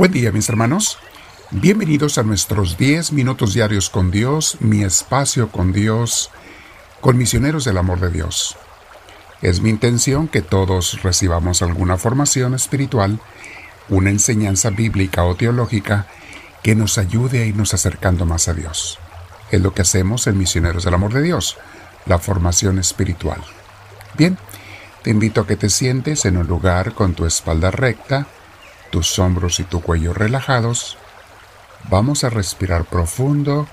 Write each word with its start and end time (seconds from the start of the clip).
Buen 0.00 0.12
día 0.12 0.32
mis 0.32 0.48
hermanos. 0.48 0.96
Bienvenidos 1.50 2.16
a 2.16 2.22
nuestros 2.22 2.78
10 2.78 3.12
minutos 3.12 3.52
diarios 3.52 3.90
con 3.90 4.10
Dios, 4.10 4.56
mi 4.60 4.82
espacio 4.82 5.50
con 5.50 5.74
Dios, 5.74 6.30
con 7.02 7.18
misioneros 7.18 7.66
del 7.66 7.76
amor 7.76 8.00
de 8.00 8.08
Dios. 8.08 8.56
Es 9.42 9.60
mi 9.60 9.68
intención 9.68 10.26
que 10.26 10.40
todos 10.40 11.02
recibamos 11.02 11.60
alguna 11.60 11.98
formación 11.98 12.54
espiritual, 12.54 13.20
una 13.90 14.08
enseñanza 14.08 14.70
bíblica 14.70 15.22
o 15.24 15.34
teológica 15.34 16.06
que 16.62 16.74
nos 16.74 16.96
ayude 16.96 17.42
a 17.42 17.44
irnos 17.44 17.74
acercando 17.74 18.24
más 18.24 18.48
a 18.48 18.54
Dios. 18.54 18.98
Es 19.50 19.60
lo 19.60 19.74
que 19.74 19.82
hacemos 19.82 20.26
en 20.26 20.38
Misioneros 20.38 20.84
del 20.84 20.94
Amor 20.94 21.12
de 21.12 21.20
Dios, 21.20 21.58
la 22.06 22.18
formación 22.18 22.78
espiritual. 22.78 23.42
Bien, 24.16 24.38
te 25.02 25.10
invito 25.10 25.42
a 25.42 25.46
que 25.46 25.56
te 25.56 25.68
sientes 25.68 26.24
en 26.24 26.38
un 26.38 26.46
lugar 26.46 26.94
con 26.94 27.12
tu 27.12 27.26
espalda 27.26 27.70
recta, 27.70 28.28
tus 28.90 29.18
hombros 29.18 29.60
y 29.60 29.64
tu 29.64 29.80
cuello 29.80 30.12
relajados, 30.12 30.98
vamos 31.88 32.24
a 32.24 32.30
respirar 32.30 32.84
profundo 32.84 33.66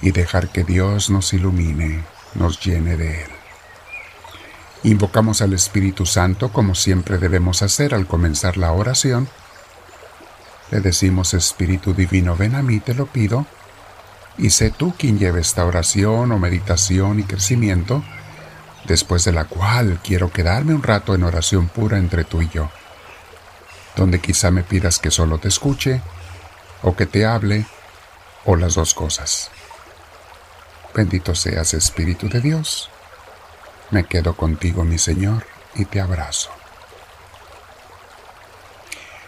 y 0.00 0.12
dejar 0.12 0.48
que 0.48 0.64
Dios 0.64 1.10
nos 1.10 1.32
ilumine, 1.32 2.04
nos 2.34 2.60
llene 2.60 2.96
de 2.96 3.22
Él. 3.22 3.30
Invocamos 4.84 5.40
al 5.40 5.54
Espíritu 5.54 6.04
Santo 6.04 6.52
como 6.52 6.74
siempre 6.74 7.18
debemos 7.18 7.62
hacer 7.62 7.94
al 7.94 8.06
comenzar 8.06 8.58
la 8.58 8.72
oración. 8.72 9.28
Le 10.70 10.80
decimos, 10.80 11.32
Espíritu 11.32 11.94
Divino, 11.94 12.36
ven 12.36 12.54
a 12.54 12.62
mí, 12.62 12.80
te 12.80 12.94
lo 12.94 13.06
pido, 13.06 13.46
y 14.36 14.50
sé 14.50 14.70
tú 14.70 14.94
quien 14.98 15.18
lleve 15.18 15.40
esta 15.40 15.64
oración 15.64 16.32
o 16.32 16.38
meditación 16.38 17.20
y 17.20 17.22
crecimiento, 17.22 18.02
después 18.86 19.24
de 19.24 19.32
la 19.32 19.44
cual 19.44 20.00
quiero 20.02 20.30
quedarme 20.30 20.74
un 20.74 20.82
rato 20.82 21.14
en 21.14 21.22
oración 21.22 21.68
pura 21.68 21.96
entre 21.96 22.24
tú 22.24 22.42
y 22.42 22.48
yo 22.48 22.68
donde 23.96 24.20
quizá 24.20 24.50
me 24.50 24.62
pidas 24.62 24.98
que 24.98 25.10
solo 25.10 25.38
te 25.38 25.48
escuche, 25.48 26.00
o 26.82 26.96
que 26.96 27.06
te 27.06 27.26
hable, 27.26 27.66
o 28.44 28.56
las 28.56 28.74
dos 28.74 28.94
cosas. 28.94 29.50
Bendito 30.94 31.34
seas 31.34 31.74
Espíritu 31.74 32.28
de 32.28 32.40
Dios. 32.40 32.90
Me 33.90 34.04
quedo 34.04 34.36
contigo, 34.36 34.84
mi 34.84 34.98
Señor, 34.98 35.46
y 35.74 35.84
te 35.84 36.00
abrazo. 36.00 36.50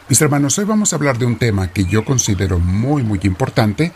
Mis 0.09 0.21
hermanos, 0.21 0.57
hoy 0.59 0.65
vamos 0.65 0.93
a 0.93 0.97
hablar 0.97 1.19
de 1.19 1.27
un 1.27 1.37
tema 1.37 1.73
que 1.73 1.85
yo 1.85 2.05
considero 2.05 2.61
muy, 2.61 3.03
muy 3.03 3.19
importante 3.25 3.93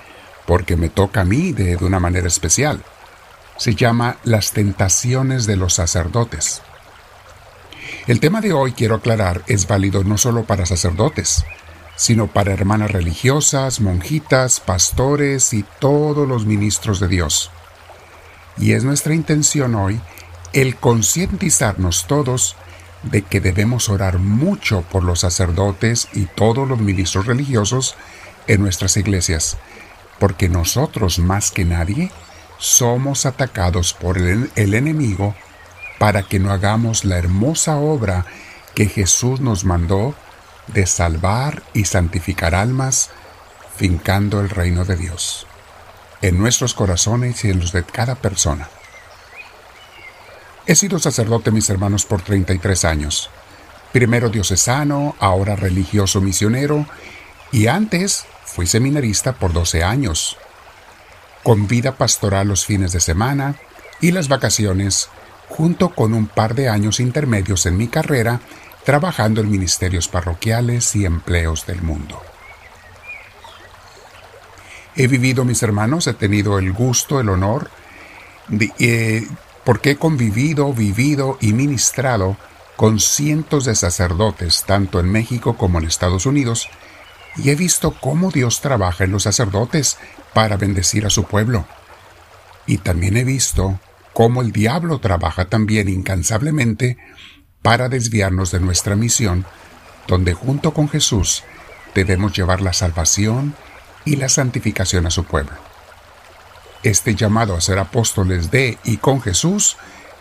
porque 0.46 0.76
me 0.76 0.88
toca 0.88 1.20
a 1.20 1.24
mí 1.24 1.52
de, 1.52 1.76
de 1.76 1.84
una 1.84 2.00
manera 2.00 2.26
especial. 2.26 2.82
Se 3.56 3.74
llama 3.76 4.16
las 4.24 4.50
tentaciones 4.50 5.46
de 5.46 5.56
los 5.56 5.74
sacerdotes. 5.74 6.62
El 8.10 8.18
tema 8.18 8.40
de 8.40 8.52
hoy, 8.52 8.72
quiero 8.72 8.96
aclarar, 8.96 9.44
es 9.46 9.68
válido 9.68 10.02
no 10.02 10.18
solo 10.18 10.42
para 10.42 10.66
sacerdotes, 10.66 11.44
sino 11.94 12.26
para 12.26 12.52
hermanas 12.52 12.90
religiosas, 12.90 13.80
monjitas, 13.80 14.58
pastores 14.58 15.52
y 15.52 15.64
todos 15.78 16.26
los 16.26 16.44
ministros 16.44 16.98
de 16.98 17.06
Dios. 17.06 17.52
Y 18.58 18.72
es 18.72 18.82
nuestra 18.82 19.14
intención 19.14 19.76
hoy 19.76 20.00
el 20.52 20.74
concientizarnos 20.74 22.08
todos 22.08 22.56
de 23.04 23.22
que 23.22 23.40
debemos 23.40 23.88
orar 23.88 24.18
mucho 24.18 24.82
por 24.90 25.04
los 25.04 25.20
sacerdotes 25.20 26.08
y 26.12 26.26
todos 26.26 26.66
los 26.66 26.80
ministros 26.80 27.26
religiosos 27.26 27.94
en 28.48 28.60
nuestras 28.60 28.96
iglesias, 28.96 29.56
porque 30.18 30.48
nosotros 30.48 31.20
más 31.20 31.52
que 31.52 31.64
nadie 31.64 32.10
somos 32.58 33.24
atacados 33.24 33.94
por 33.94 34.18
el, 34.18 34.50
el 34.56 34.74
enemigo 34.74 35.36
para 36.00 36.22
que 36.22 36.38
no 36.38 36.50
hagamos 36.50 37.04
la 37.04 37.18
hermosa 37.18 37.76
obra 37.76 38.24
que 38.74 38.86
Jesús 38.86 39.40
nos 39.40 39.66
mandó 39.66 40.14
de 40.68 40.86
salvar 40.86 41.62
y 41.74 41.84
santificar 41.84 42.54
almas, 42.54 43.10
fincando 43.76 44.40
el 44.40 44.48
reino 44.48 44.86
de 44.86 44.96
Dios 44.96 45.46
en 46.22 46.38
nuestros 46.38 46.72
corazones 46.72 47.44
y 47.44 47.50
en 47.50 47.60
los 47.60 47.72
de 47.72 47.84
cada 47.84 48.14
persona. 48.14 48.70
He 50.64 50.74
sido 50.74 50.98
sacerdote, 50.98 51.50
mis 51.50 51.68
hermanos, 51.68 52.06
por 52.06 52.22
33 52.22 52.86
años. 52.86 53.28
Primero 53.92 54.30
diocesano, 54.30 55.16
ahora 55.18 55.54
religioso 55.54 56.22
misionero, 56.22 56.86
y 57.52 57.66
antes 57.66 58.24
fui 58.46 58.66
seminarista 58.66 59.34
por 59.34 59.52
12 59.52 59.84
años. 59.84 60.38
Con 61.42 61.68
vida 61.68 61.96
pastoral 61.96 62.48
los 62.48 62.64
fines 62.64 62.92
de 62.92 63.00
semana 63.00 63.56
y 64.00 64.12
las 64.12 64.28
vacaciones 64.28 65.10
junto 65.50 65.90
con 65.90 66.14
un 66.14 66.26
par 66.26 66.54
de 66.54 66.68
años 66.68 67.00
intermedios 67.00 67.66
en 67.66 67.76
mi 67.76 67.88
carrera 67.88 68.40
trabajando 68.84 69.40
en 69.40 69.50
ministerios 69.50 70.08
parroquiales 70.08 70.96
y 70.96 71.04
empleos 71.04 71.66
del 71.66 71.82
mundo. 71.82 72.22
He 74.96 75.06
vivido, 75.06 75.44
mis 75.44 75.62
hermanos, 75.62 76.06
he 76.06 76.14
tenido 76.14 76.58
el 76.58 76.72
gusto, 76.72 77.20
el 77.20 77.28
honor, 77.28 77.70
eh, 78.78 79.26
porque 79.64 79.90
he 79.90 79.96
convivido, 79.96 80.72
vivido 80.72 81.36
y 81.40 81.52
ministrado 81.52 82.36
con 82.76 83.00
cientos 83.00 83.66
de 83.66 83.74
sacerdotes, 83.74 84.64
tanto 84.66 85.00
en 85.00 85.10
México 85.10 85.56
como 85.56 85.78
en 85.78 85.86
Estados 85.86 86.26
Unidos, 86.26 86.68
y 87.36 87.50
he 87.50 87.54
visto 87.54 87.94
cómo 88.00 88.30
Dios 88.30 88.60
trabaja 88.60 89.04
en 89.04 89.12
los 89.12 89.24
sacerdotes 89.24 89.98
para 90.32 90.56
bendecir 90.56 91.06
a 91.06 91.10
su 91.10 91.24
pueblo. 91.24 91.66
Y 92.66 92.78
también 92.78 93.16
he 93.16 93.24
visto 93.24 93.78
cómo 94.20 94.42
el 94.42 94.52
diablo 94.52 94.98
trabaja 94.98 95.46
también 95.46 95.88
incansablemente 95.88 96.98
para 97.62 97.88
desviarnos 97.88 98.50
de 98.50 98.60
nuestra 98.60 98.94
misión, 98.94 99.46
donde 100.06 100.34
junto 100.34 100.74
con 100.74 100.90
Jesús 100.90 101.42
debemos 101.94 102.36
llevar 102.36 102.60
la 102.60 102.74
salvación 102.74 103.54
y 104.04 104.16
la 104.16 104.28
santificación 104.28 105.06
a 105.06 105.10
su 105.10 105.24
pueblo. 105.24 105.56
Este 106.82 107.14
llamado 107.14 107.56
a 107.56 107.62
ser 107.62 107.78
apóstoles 107.78 108.50
de 108.50 108.76
y 108.84 108.98
con 108.98 109.22
Jesús 109.22 109.78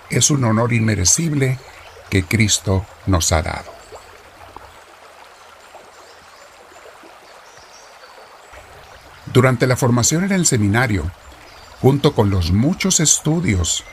es 0.10 0.32
un 0.32 0.46
honor 0.46 0.72
inmerecible 0.72 1.60
que 2.10 2.24
Cristo 2.24 2.86
nos 3.06 3.34
ha 3.34 3.42
dado. 3.42 3.70
Durante 9.34 9.68
la 9.68 9.76
formación 9.76 10.24
en 10.24 10.32
el 10.32 10.46
seminario, 10.46 11.12
junto 11.82 12.14
con 12.14 12.30
los 12.30 12.52
muchos 12.52 13.00
estudios, 13.00 13.84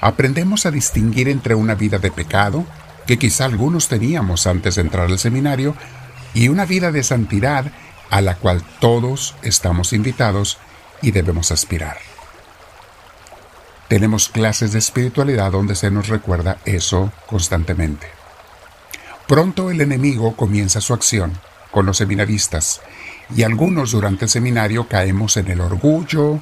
aprendemos 0.00 0.66
a 0.66 0.70
distinguir 0.70 1.28
entre 1.28 1.54
una 1.54 1.74
vida 1.74 1.98
de 1.98 2.10
pecado, 2.10 2.64
que 3.06 3.18
quizá 3.18 3.44
algunos 3.44 3.88
teníamos 3.88 4.46
antes 4.46 4.76
de 4.76 4.82
entrar 4.82 5.10
al 5.10 5.18
seminario, 5.18 5.74
y 6.32 6.48
una 6.48 6.64
vida 6.64 6.90
de 6.90 7.02
santidad 7.02 7.66
a 8.10 8.20
la 8.20 8.36
cual 8.36 8.62
todos 8.80 9.34
estamos 9.42 9.92
invitados 9.92 10.58
y 11.02 11.10
debemos 11.10 11.52
aspirar. 11.52 11.98
Tenemos 13.88 14.28
clases 14.28 14.72
de 14.72 14.78
espiritualidad 14.78 15.52
donde 15.52 15.76
se 15.76 15.90
nos 15.90 16.08
recuerda 16.08 16.58
eso 16.64 17.12
constantemente. 17.26 18.08
Pronto 19.26 19.70
el 19.70 19.80
enemigo 19.80 20.36
comienza 20.36 20.80
su 20.80 20.94
acción 20.94 21.32
con 21.70 21.86
los 21.86 21.98
seminaristas 21.98 22.80
y 23.34 23.42
algunos 23.42 23.92
durante 23.92 24.24
el 24.24 24.30
seminario 24.30 24.88
caemos 24.88 25.36
en 25.36 25.48
el 25.48 25.60
orgullo, 25.60 26.40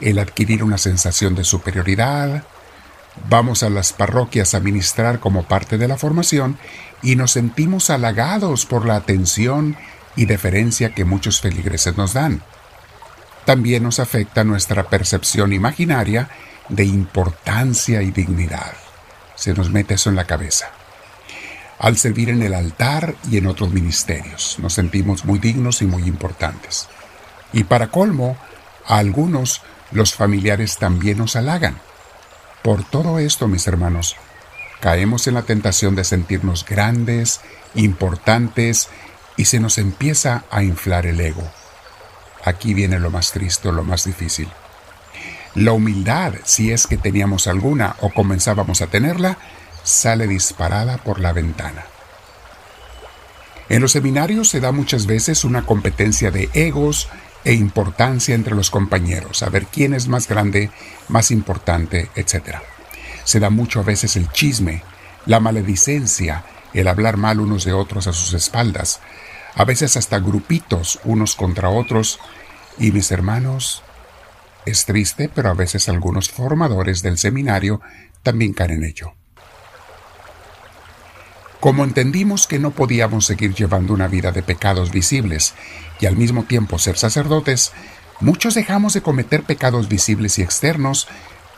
el 0.00 0.18
adquirir 0.18 0.62
una 0.62 0.78
sensación 0.78 1.34
de 1.34 1.44
superioridad. 1.44 2.44
Vamos 3.28 3.62
a 3.62 3.70
las 3.70 3.92
parroquias 3.92 4.54
a 4.54 4.60
ministrar 4.60 5.18
como 5.20 5.44
parte 5.44 5.78
de 5.78 5.88
la 5.88 5.98
formación 5.98 6.58
y 7.02 7.16
nos 7.16 7.32
sentimos 7.32 7.90
halagados 7.90 8.66
por 8.66 8.86
la 8.86 8.96
atención 8.96 9.76
y 10.16 10.26
deferencia 10.26 10.94
que 10.94 11.04
muchos 11.04 11.40
feligreses 11.40 11.96
nos 11.96 12.14
dan. 12.14 12.42
También 13.44 13.82
nos 13.82 13.98
afecta 13.98 14.44
nuestra 14.44 14.88
percepción 14.88 15.52
imaginaria 15.52 16.28
de 16.68 16.84
importancia 16.84 18.02
y 18.02 18.10
dignidad. 18.10 18.74
Se 19.36 19.54
nos 19.54 19.70
mete 19.70 19.94
eso 19.94 20.10
en 20.10 20.16
la 20.16 20.26
cabeza. 20.26 20.70
Al 21.78 21.96
servir 21.96 22.28
en 22.28 22.42
el 22.42 22.54
altar 22.54 23.14
y 23.30 23.36
en 23.36 23.46
otros 23.46 23.72
ministerios, 23.72 24.58
nos 24.58 24.74
sentimos 24.74 25.24
muy 25.24 25.38
dignos 25.38 25.80
y 25.80 25.86
muy 25.86 26.02
importantes. 26.04 26.88
Y 27.52 27.64
para 27.64 27.86
colmo, 27.86 28.36
a 28.88 28.98
algunos 28.98 29.62
los 29.92 30.14
familiares 30.14 30.78
también 30.78 31.18
nos 31.18 31.36
halagan. 31.36 31.78
Por 32.62 32.82
todo 32.82 33.18
esto, 33.20 33.46
mis 33.46 33.66
hermanos, 33.66 34.16
caemos 34.80 35.26
en 35.26 35.34
la 35.34 35.42
tentación 35.42 35.94
de 35.94 36.04
sentirnos 36.04 36.64
grandes, 36.64 37.40
importantes, 37.74 38.88
y 39.36 39.44
se 39.44 39.60
nos 39.60 39.78
empieza 39.78 40.44
a 40.50 40.64
inflar 40.64 41.06
el 41.06 41.20
ego. 41.20 41.48
Aquí 42.44 42.74
viene 42.74 42.98
lo 42.98 43.10
más 43.10 43.30
triste, 43.30 43.70
lo 43.70 43.84
más 43.84 44.04
difícil. 44.04 44.48
La 45.54 45.72
humildad, 45.72 46.34
si 46.44 46.72
es 46.72 46.86
que 46.86 46.96
teníamos 46.96 47.46
alguna 47.46 47.96
o 48.00 48.10
comenzábamos 48.10 48.82
a 48.82 48.88
tenerla, 48.88 49.38
sale 49.84 50.26
disparada 50.26 50.98
por 50.98 51.20
la 51.20 51.32
ventana. 51.32 51.84
En 53.68 53.82
los 53.82 53.92
seminarios 53.92 54.48
se 54.48 54.60
da 54.60 54.72
muchas 54.72 55.06
veces 55.06 55.44
una 55.44 55.66
competencia 55.66 56.30
de 56.30 56.48
egos 56.54 57.08
e 57.44 57.52
importancia 57.52 58.34
entre 58.34 58.54
los 58.54 58.70
compañeros, 58.70 59.42
a 59.42 59.48
ver 59.48 59.66
quién 59.66 59.94
es 59.94 60.08
más 60.08 60.28
grande, 60.28 60.70
más 61.08 61.30
importante, 61.30 62.10
etc. 62.14 62.56
Se 63.24 63.40
da 63.40 63.50
mucho 63.50 63.80
a 63.80 63.84
veces 63.84 64.16
el 64.16 64.30
chisme, 64.32 64.82
la 65.26 65.40
maledicencia, 65.40 66.44
el 66.74 66.88
hablar 66.88 67.16
mal 67.16 67.40
unos 67.40 67.64
de 67.64 67.72
otros 67.72 68.06
a 68.06 68.12
sus 68.12 68.34
espaldas. 68.34 69.00
a 69.54 69.64
veces 69.64 69.96
hasta 69.96 70.20
grupitos 70.20 71.00
unos 71.04 71.34
contra 71.34 71.68
otros, 71.68 72.20
y 72.78 72.92
mis 72.92 73.10
hermanos, 73.10 73.82
es 74.66 74.84
triste, 74.84 75.28
pero 75.28 75.50
a 75.50 75.54
veces 75.54 75.88
algunos 75.88 76.30
formadores 76.30 77.02
del 77.02 77.18
seminario 77.18 77.80
también 78.22 78.52
caen 78.52 78.72
en 78.72 78.84
ello. 78.84 79.17
Como 81.60 81.82
entendimos 81.82 82.46
que 82.46 82.60
no 82.60 82.70
podíamos 82.70 83.26
seguir 83.26 83.52
llevando 83.52 83.92
una 83.92 84.06
vida 84.06 84.30
de 84.30 84.42
pecados 84.42 84.92
visibles 84.92 85.54
y 86.00 86.06
al 86.06 86.16
mismo 86.16 86.44
tiempo 86.44 86.78
ser 86.78 86.96
sacerdotes, 86.96 87.72
muchos 88.20 88.54
dejamos 88.54 88.94
de 88.94 89.02
cometer 89.02 89.42
pecados 89.42 89.88
visibles 89.88 90.38
y 90.38 90.42
externos, 90.42 91.08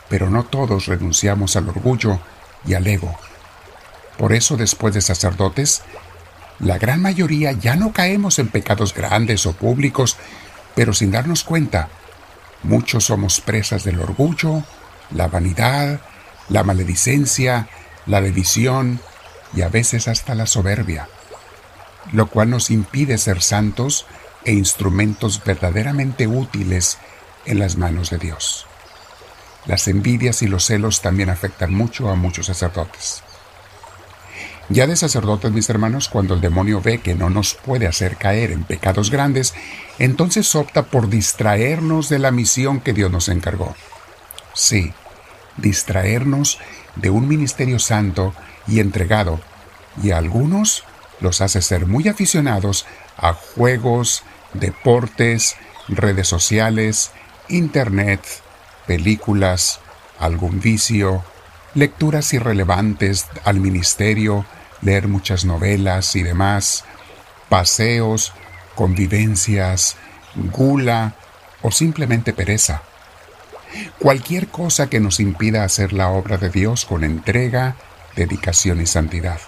pero 0.08 0.30
no 0.30 0.44
todos 0.44 0.86
renunciamos 0.86 1.54
al 1.56 1.68
orgullo 1.68 2.18
y 2.66 2.74
al 2.74 2.86
ego. 2.86 3.14
Por 4.16 4.32
eso 4.32 4.56
después 4.56 4.94
de 4.94 5.02
sacerdotes, 5.02 5.82
la 6.60 6.78
gran 6.78 7.02
mayoría 7.02 7.52
ya 7.52 7.76
no 7.76 7.92
caemos 7.92 8.38
en 8.38 8.48
pecados 8.48 8.94
grandes 8.94 9.44
o 9.44 9.52
públicos, 9.52 10.16
pero 10.74 10.94
sin 10.94 11.10
darnos 11.10 11.44
cuenta, 11.44 11.88
muchos 12.62 13.04
somos 13.04 13.42
presas 13.42 13.84
del 13.84 14.00
orgullo, 14.00 14.62
la 15.10 15.28
vanidad, 15.28 16.00
la 16.48 16.64
maledicencia, 16.64 17.68
la 18.06 18.22
división, 18.22 19.00
y 19.54 19.62
a 19.62 19.68
veces 19.68 20.08
hasta 20.08 20.34
la 20.34 20.46
soberbia, 20.46 21.08
lo 22.12 22.28
cual 22.28 22.50
nos 22.50 22.70
impide 22.70 23.18
ser 23.18 23.42
santos 23.42 24.06
e 24.44 24.52
instrumentos 24.52 25.42
verdaderamente 25.44 26.26
útiles 26.26 26.98
en 27.46 27.58
las 27.58 27.76
manos 27.76 28.10
de 28.10 28.18
Dios. 28.18 28.66
Las 29.66 29.88
envidias 29.88 30.42
y 30.42 30.48
los 30.48 30.64
celos 30.64 31.02
también 31.02 31.30
afectan 31.30 31.74
mucho 31.74 32.08
a 32.08 32.14
muchos 32.14 32.46
sacerdotes. 32.46 33.22
Ya 34.70 34.86
de 34.86 34.94
sacerdotes, 34.94 35.50
mis 35.50 35.68
hermanos, 35.68 36.08
cuando 36.08 36.34
el 36.34 36.40
demonio 36.40 36.80
ve 36.80 36.98
que 36.98 37.16
no 37.16 37.28
nos 37.28 37.54
puede 37.54 37.88
hacer 37.88 38.16
caer 38.16 38.52
en 38.52 38.62
pecados 38.62 39.10
grandes, 39.10 39.52
entonces 39.98 40.54
opta 40.54 40.84
por 40.84 41.08
distraernos 41.08 42.08
de 42.08 42.20
la 42.20 42.30
misión 42.30 42.80
que 42.80 42.92
Dios 42.92 43.10
nos 43.10 43.28
encargó. 43.28 43.74
Sí, 44.54 44.92
distraernos 45.56 46.58
de 46.94 47.10
un 47.10 47.26
ministerio 47.26 47.80
santo 47.80 48.32
y 48.70 48.80
entregado, 48.80 49.40
y 50.02 50.12
a 50.12 50.18
algunos 50.18 50.84
los 51.20 51.40
hace 51.40 51.60
ser 51.60 51.86
muy 51.86 52.08
aficionados 52.08 52.86
a 53.18 53.34
juegos, 53.34 54.22
deportes, 54.54 55.56
redes 55.88 56.28
sociales, 56.28 57.10
internet, 57.48 58.20
películas, 58.86 59.80
algún 60.18 60.60
vicio, 60.60 61.24
lecturas 61.74 62.32
irrelevantes 62.32 63.26
al 63.44 63.60
ministerio, 63.60 64.46
leer 64.82 65.08
muchas 65.08 65.44
novelas 65.44 66.16
y 66.16 66.22
demás, 66.22 66.84
paseos, 67.48 68.32
convivencias, 68.74 69.96
gula 70.34 71.14
o 71.62 71.70
simplemente 71.70 72.32
pereza. 72.32 72.82
Cualquier 73.98 74.48
cosa 74.48 74.88
que 74.88 75.00
nos 75.00 75.20
impida 75.20 75.64
hacer 75.64 75.92
la 75.92 76.08
obra 76.08 76.38
de 76.38 76.50
Dios 76.50 76.86
con 76.86 77.04
entrega, 77.04 77.76
dedicación 78.16 78.80
y 78.80 78.86
santidad. 78.86 79.38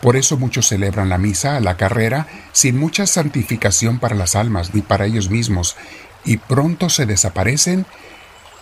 Por 0.00 0.16
eso 0.16 0.36
muchos 0.36 0.68
celebran 0.68 1.08
la 1.08 1.18
misa 1.18 1.56
a 1.56 1.60
la 1.60 1.76
carrera 1.76 2.26
sin 2.52 2.78
mucha 2.78 3.06
santificación 3.06 3.98
para 3.98 4.14
las 4.14 4.36
almas 4.36 4.74
ni 4.74 4.82
para 4.82 5.06
ellos 5.06 5.30
mismos 5.30 5.76
y 6.24 6.36
pronto 6.36 6.90
se 6.90 7.06
desaparecen 7.06 7.86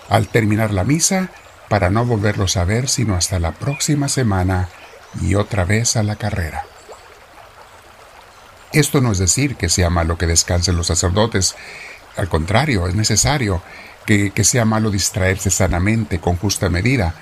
al 0.09 0.29
terminar 0.29 0.73
la 0.73 0.85
misa 0.85 1.31
para 1.69 1.91
no 1.91 2.05
volverlos 2.05 2.57
a 2.57 2.65
ver 2.65 2.89
sino 2.89 3.17
hasta 3.17 3.39
la 3.39 3.53
próxima 3.53 4.09
semana 4.09 4.69
y 5.21 5.35
otra 5.35 5.65
vez 5.65 5.97
a 5.97 6.03
la 6.03 6.17
carrera. 6.17 6.65
Esto 8.73 9.01
no 9.01 9.13
es 9.13 9.19
decir 9.19 9.57
que 9.57 9.69
sea 9.69 9.89
malo 9.89 10.19
que 10.19 10.27
descansen 10.27 10.77
los 10.77 10.89
sacerdotes, 10.89 11.55
al 12.17 12.29
contrario, 12.29 12.89
es 12.89 12.95
necesario 12.95 13.63
que, 14.07 14.33
sea 14.45 14.65
malo 14.65 14.91
distraerse 14.91 15.51
sanamente 15.51 16.21
con 16.21 16.37
justa 16.37 16.69
medida, 16.69 17.15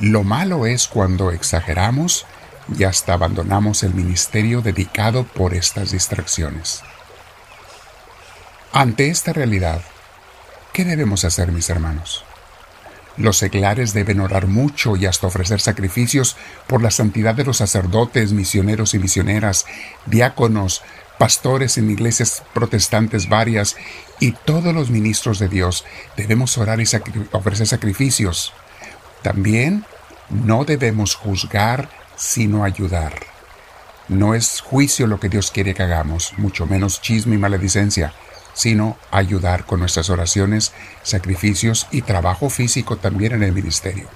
lo 0.00 0.24
malo 0.24 0.66
es 0.66 0.88
cuando 0.88 1.30
exageramos 1.30 2.26
y 2.76 2.84
hasta 2.84 3.14
abandonamos 3.14 3.82
el 3.82 3.94
ministerio 3.94 4.60
dedicado 4.60 5.24
por 5.24 5.54
estas 5.54 5.92
distracciones. 5.92 6.82
Ante 8.72 9.08
esta 9.08 9.32
realidad, 9.32 9.80
¿qué 10.72 10.84
debemos 10.84 11.24
hacer, 11.24 11.50
mis 11.52 11.70
hermanos? 11.70 12.24
Los 13.16 13.38
seglares 13.38 13.94
deben 13.94 14.20
orar 14.20 14.46
mucho 14.46 14.96
y 14.96 15.06
hasta 15.06 15.26
ofrecer 15.26 15.60
sacrificios 15.60 16.36
por 16.66 16.82
la 16.82 16.90
santidad 16.90 17.34
de 17.34 17.44
los 17.44 17.56
sacerdotes, 17.56 18.32
misioneros 18.32 18.92
y 18.92 18.98
misioneras, 18.98 19.64
diáconos, 20.04 20.82
pastores 21.18 21.78
en 21.78 21.90
iglesias 21.90 22.42
protestantes 22.52 23.30
varias 23.30 23.76
y 24.20 24.32
todos 24.32 24.74
los 24.74 24.90
ministros 24.90 25.38
de 25.38 25.48
Dios. 25.48 25.86
Debemos 26.18 26.58
orar 26.58 26.80
y 26.80 26.86
ofrecer 27.32 27.66
sacrificios. 27.66 28.52
También 29.26 29.84
no 30.30 30.64
debemos 30.64 31.16
juzgar, 31.16 31.88
sino 32.14 32.62
ayudar. 32.62 33.12
No 34.08 34.36
es 34.36 34.60
juicio 34.60 35.08
lo 35.08 35.18
que 35.18 35.28
Dios 35.28 35.50
quiere 35.50 35.74
que 35.74 35.82
hagamos, 35.82 36.34
mucho 36.36 36.64
menos 36.64 37.02
chisme 37.02 37.34
y 37.34 37.38
maledicencia, 37.38 38.12
sino 38.54 38.96
ayudar 39.10 39.66
con 39.66 39.80
nuestras 39.80 40.10
oraciones, 40.10 40.72
sacrificios 41.02 41.88
y 41.90 42.02
trabajo 42.02 42.50
físico 42.50 42.98
también 42.98 43.32
en 43.32 43.42
el 43.42 43.50
ministerio. 43.50 44.06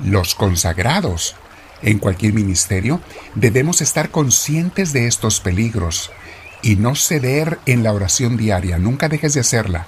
Los 0.00 0.34
consagrados 0.34 1.36
en 1.80 2.00
cualquier 2.00 2.32
ministerio 2.32 3.00
debemos 3.36 3.82
estar 3.82 4.10
conscientes 4.10 4.92
de 4.92 5.06
estos 5.06 5.38
peligros 5.38 6.10
y 6.60 6.74
no 6.74 6.96
ceder 6.96 7.60
en 7.66 7.84
la 7.84 7.92
oración 7.92 8.36
diaria, 8.36 8.78
nunca 8.78 9.08
dejes 9.08 9.32
de 9.32 9.42
hacerla, 9.42 9.86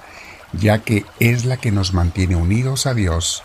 ya 0.52 0.84
que 0.84 1.04
es 1.18 1.44
la 1.44 1.56
que 1.56 1.72
nos 1.72 1.94
mantiene 1.94 2.36
unidos 2.36 2.86
a 2.86 2.94
Dios 2.94 3.42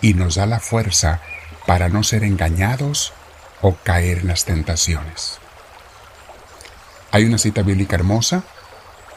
y 0.00 0.14
nos 0.14 0.36
da 0.36 0.46
la 0.46 0.60
fuerza 0.60 1.20
para 1.66 1.88
no 1.88 2.02
ser 2.02 2.24
engañados 2.24 3.12
o 3.60 3.74
caer 3.74 4.18
en 4.18 4.28
las 4.28 4.44
tentaciones. 4.44 5.38
Hay 7.10 7.24
una 7.24 7.38
cita 7.38 7.62
bíblica 7.62 7.96
hermosa 7.96 8.44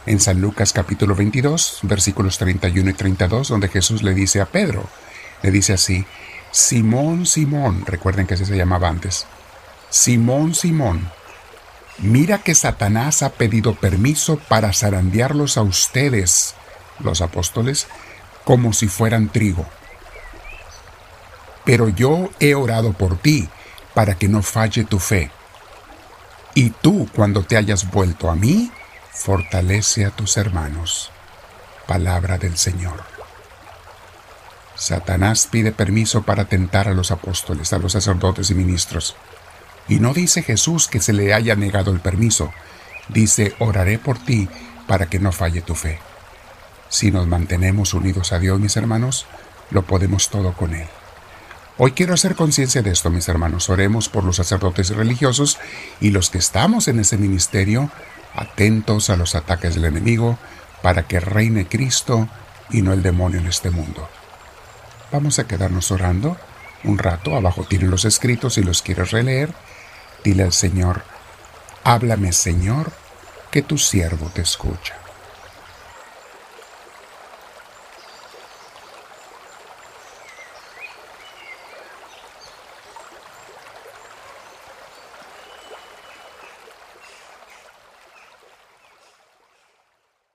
en 0.06 0.20
San 0.20 0.42
Lucas 0.42 0.74
capítulo 0.74 1.16
22, 1.16 1.80
versículos 1.84 2.38
31 2.38 2.90
y 2.90 2.94
32, 2.94 3.50
donde 3.50 3.68
Jesús 3.68 4.02
le 4.02 4.14
dice 4.14 4.42
a 4.42 4.46
Pedro, 4.46 4.90
le 5.44 5.52
dice 5.52 5.74
así, 5.74 6.06
Simón, 6.52 7.26
Simón, 7.26 7.86
recuerden 7.86 8.28
que 8.28 8.34
ese 8.34 8.46
se 8.46 8.58
llamaba 8.58 8.90
antes, 8.90 9.28
Simón, 9.90 10.56
Simón, 10.56 11.10
mira 12.00 12.40
que 12.40 12.56
Satanás 12.56 13.22
ha 13.22 13.30
pedido 13.30 13.76
permiso 13.76 14.38
para 14.38 14.74
zarandearlos 14.74 15.58
a 15.58 15.62
ustedes, 15.62 16.56
los 17.00 17.22
apóstoles, 17.22 17.88
como 18.44 18.74
si 18.74 18.88
fueran 18.88 19.30
trigo 19.30 19.68
pero 21.66 21.90
yo 21.90 22.30
he 22.40 22.56
orado 22.56 22.94
por 22.94 23.18
ti 23.18 23.50
para 23.94 24.16
que 24.16 24.28
no 24.28 24.42
falle 24.42 24.84
tu 24.84 25.00
fe. 25.00 25.32
Y 26.54 26.70
tú, 26.70 27.10
cuando 27.16 27.44
te 27.44 27.58
hayas 27.58 27.90
vuelto 27.90 28.30
a 28.30 28.36
mí, 28.36 28.72
fortalece 29.12 30.06
a 30.06 30.12
tus 30.12 30.38
hermanos. 30.38 31.12
Palabra 31.88 32.38
del 32.38 32.58
Señor. 32.58 33.04
Satanás 34.76 35.48
pide 35.50 35.72
permiso 35.72 36.24
para 36.24 36.46
tentar 36.46 36.88
a 36.88 36.94
los 36.94 37.12
apóstoles, 37.12 37.72
a 37.72 37.78
los 37.78 37.92
sacerdotes 37.92 38.50
y 38.50 38.56
ministros. 38.56 39.16
Y 39.88 40.00
no 40.00 40.14
dice 40.14 40.42
Jesús 40.42 40.88
que 40.88 41.00
se 41.00 41.14
le 41.14 41.34
haya 41.34 41.56
negado 41.56 41.92
el 41.92 42.00
permiso. 42.00 42.52
Dice, 43.10 43.54
oraré 43.60 44.00
por 44.00 44.18
ti 44.18 44.50
para 44.88 45.08
que 45.08 45.20
no 45.20 45.32
falle 45.32 45.62
tu 45.62 45.76
fe. 45.76 46.00
Si 46.90 47.12
nos 47.12 47.28
mantenemos 47.28 47.94
unidos 47.94 48.34
a 48.34 48.40
Dios, 48.40 48.60
mis 48.60 48.76
hermanos, 48.76 49.26
lo 49.70 49.84
podemos 49.84 50.30
todo 50.30 50.54
con 50.54 50.74
Él. 50.74 50.88
Hoy 51.84 51.94
quiero 51.94 52.14
hacer 52.14 52.36
conciencia 52.36 52.84
de 52.84 52.92
esto, 52.92 53.10
mis 53.10 53.28
hermanos. 53.28 53.68
Oremos 53.72 54.08
por 54.08 54.24
los 54.24 54.36
sacerdotes 54.36 54.96
religiosos 54.96 55.58
y 56.00 56.12
los 56.12 56.30
que 56.30 56.38
estamos 56.38 56.88
en 56.88 57.00
ese 57.00 57.18
ministerio, 57.18 57.90
atentos 58.36 59.10
a 59.10 59.18
los 59.18 59.34
ataques 59.34 59.74
del 59.74 59.86
enemigo, 59.86 60.38
para 60.84 61.08
que 61.08 61.20
reine 61.20 61.68
Cristo 61.68 62.30
y 62.70 62.84
no 62.84 62.94
el 62.94 63.02
demonio 63.02 63.40
en 63.40 63.48
este 63.48 63.72
mundo. 63.72 64.08
Vamos 65.12 65.40
a 65.40 65.48
quedarnos 65.48 65.90
orando 65.90 66.38
un 66.84 67.00
rato. 67.00 67.36
Abajo 67.36 67.64
tienen 67.64 67.90
los 67.90 68.06
escritos 68.06 68.54
si 68.54 68.64
los 68.64 68.84
quieres 68.84 69.10
releer. 69.10 69.52
Dile 70.24 70.44
al 70.44 70.54
Señor, 70.54 71.02
háblame 71.84 72.32
Señor, 72.32 72.92
que 73.50 73.64
tu 73.64 73.80
siervo 73.80 74.30
te 74.32 74.44
escucha. 74.44 75.01